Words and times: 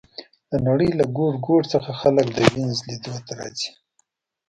د 0.49 0.51
نړۍ 0.67 0.89
له 0.99 1.05
ګوټ 1.17 1.35
ګوټ 1.45 1.63
څخه 1.73 1.91
خلک 2.01 2.25
د 2.33 2.37
وینز 2.53 2.77
لیدو 2.87 3.13
ته 3.25 3.33
راځي 3.39 3.69